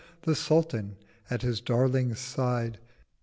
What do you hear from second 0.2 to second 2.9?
The Sultan at his Darling's side!